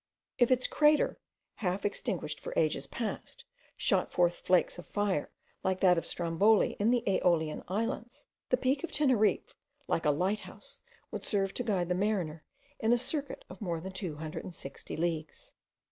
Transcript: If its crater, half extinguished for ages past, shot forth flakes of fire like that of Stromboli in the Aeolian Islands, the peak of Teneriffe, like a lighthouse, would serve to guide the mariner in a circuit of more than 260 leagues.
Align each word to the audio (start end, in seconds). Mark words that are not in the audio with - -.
If 0.39 0.49
its 0.49 0.65
crater, 0.65 1.19
half 1.57 1.85
extinguished 1.85 2.39
for 2.39 2.53
ages 2.55 2.87
past, 2.87 3.45
shot 3.77 4.11
forth 4.11 4.33
flakes 4.33 4.79
of 4.79 4.87
fire 4.87 5.29
like 5.63 5.79
that 5.81 5.95
of 5.95 6.07
Stromboli 6.07 6.75
in 6.79 6.89
the 6.89 7.07
Aeolian 7.07 7.61
Islands, 7.67 8.25
the 8.49 8.57
peak 8.57 8.83
of 8.83 8.91
Teneriffe, 8.91 9.55
like 9.87 10.05
a 10.05 10.09
lighthouse, 10.09 10.79
would 11.11 11.23
serve 11.23 11.53
to 11.53 11.63
guide 11.63 11.87
the 11.89 11.93
mariner 11.93 12.43
in 12.79 12.91
a 12.91 12.97
circuit 12.97 13.45
of 13.47 13.61
more 13.61 13.79
than 13.79 13.91
260 13.91 14.97
leagues. 14.97 15.53